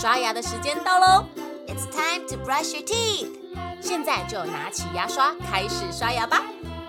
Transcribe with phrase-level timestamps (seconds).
[0.00, 1.26] 刷牙的时间到喽
[1.66, 3.28] ！It's time to brush your teeth。
[3.82, 6.40] 现在就拿起牙刷开始刷牙吧。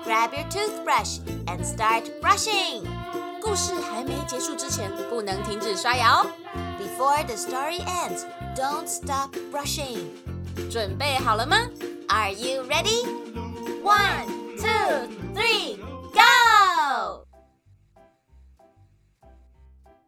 [0.06, 2.86] Grab your toothbrush and start brushing。
[3.42, 6.32] 故事还没结束之前，不能停止刷牙哦。
[6.80, 8.24] Before the story ends,
[8.56, 10.06] don't stop brushing。
[10.72, 11.58] 准备好了吗
[12.08, 13.06] ？Are you ready?
[13.84, 15.76] One, two, three,
[16.14, 17.26] go！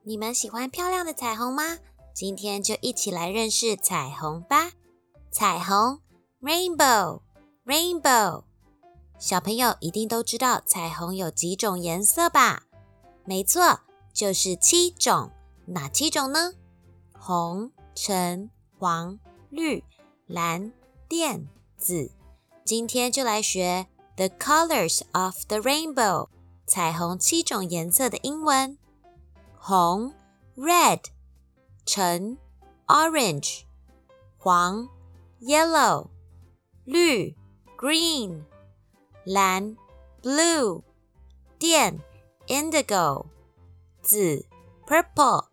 [0.03, 1.63] 你们喜欢漂亮的彩虹吗？
[2.13, 4.71] 今天就一起来认识彩虹吧。
[5.31, 5.99] 彩虹
[6.41, 8.43] ，rainbow，rainbow。
[9.17, 12.63] 小朋友一定都知道彩虹有几种颜色吧？
[13.25, 13.79] 没错，
[14.13, 15.31] 就是七种。
[15.65, 16.53] 哪七种呢？
[17.17, 19.17] 红、橙、黄、
[19.49, 19.83] 绿、
[20.27, 20.71] 蓝、
[21.07, 22.11] 靛、紫。
[22.63, 23.87] 今天就来学
[24.17, 26.27] the colors of the rainbow，
[26.67, 28.77] 彩虹七种颜色的英文。
[29.57, 30.13] 红
[30.55, 30.99] ，red。
[31.85, 32.37] 橙
[32.87, 33.63] ，orange，
[34.37, 34.87] 黄
[35.41, 36.07] ，yellow，
[36.85, 37.35] 绿
[37.77, 38.43] ，green，
[39.25, 39.75] 蓝
[40.21, 40.81] ，blue，
[41.59, 41.99] 靛
[42.47, 43.25] ，indigo，
[44.01, 44.45] 紫
[44.87, 45.47] ，purple。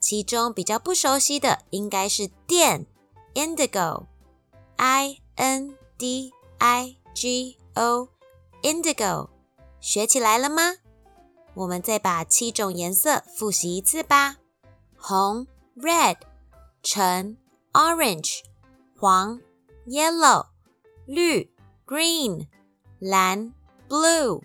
[0.00, 2.86] 其中比较不熟悉的应该是靛
[3.34, 9.28] ，indigo，i n d i g o，indigo。
[9.80, 10.76] 学起来了吗？
[11.54, 14.36] 我们再把七种颜色复习一次吧。
[14.96, 15.46] 红。
[15.76, 16.16] Red
[16.84, 17.36] 橙
[17.72, 18.42] orange
[18.96, 19.40] 黄
[19.86, 20.46] yellow
[21.04, 21.50] 绿
[21.84, 22.46] green
[23.00, 23.52] 蓝
[23.88, 24.40] blue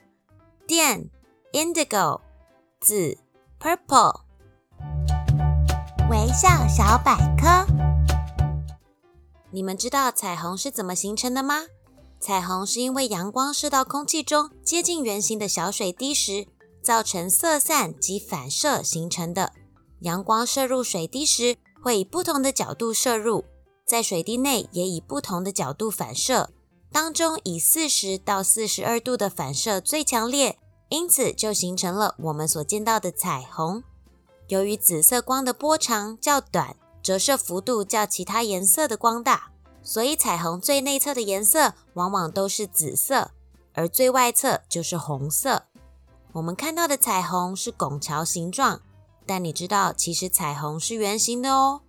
[0.67, 1.09] 靛
[1.53, 2.21] indigo
[2.81, 3.19] 紫
[3.59, 4.21] purple
[6.09, 7.67] 微笑小百科，
[9.51, 11.67] 你们知道彩虹是怎么形成的吗？
[12.19, 16.47] 彩虹是因为阳光射到空气中接近圆形的小水滴时，
[16.81, 19.53] 造成色散及反射形成的。
[20.01, 23.45] 阳光射入水滴时，会以不同的角度射入，
[23.85, 26.49] 在水滴内也以不同的角度反射，
[26.91, 30.57] 当中以四十到四十二度的反射最强烈，
[30.89, 33.83] 因此就形成了我们所见到的彩虹。
[34.47, 39.51] 由于紫色光的波长较短，折射幅度较其他颜色的光大，
[39.83, 43.31] 所以彩虹最内侧的颜色往往都是紫色，
[43.73, 45.63] 而最外侧就是红色。
[46.33, 48.81] 我们看到的彩虹是拱桥形状。
[49.29, 51.81] 但你知道，其实彩虹是圆形的哦。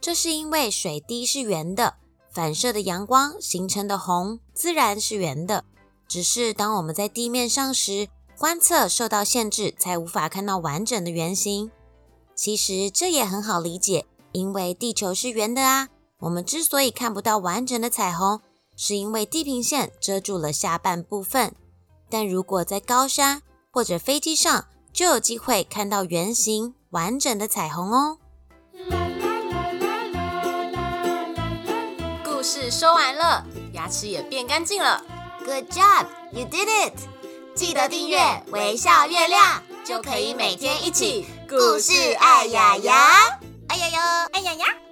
[0.00, 1.94] 这是因为水滴是圆的，
[2.28, 5.64] 反射的阳光形成的红自然是圆的。
[6.08, 11.70] 只是当我们在地面上时，观测受到限制，才无法看到完整的圆形。
[12.34, 15.90] 其实这也很好理解，因为地球是圆的啊。
[16.18, 18.40] 我们之所以看不到完整的彩虹，
[18.74, 21.54] 是因为地平线遮住了下半部分。
[22.10, 26.74] 但如果在高山或者飞机上，就有机会看到圆形。
[26.90, 28.16] 完整的彩虹哦！
[32.24, 35.04] 故事说完了，牙齿也变干净了。
[35.44, 36.94] Good job, you did it！
[37.54, 38.18] 记得订阅
[38.52, 42.94] 微笑月亮，就可以每天一起故事爱牙牙，
[43.68, 44.87] 爱牙牙，爱牙牙。